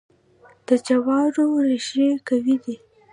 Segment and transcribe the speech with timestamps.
[0.67, 2.75] د جوارو ریښې قوي دي.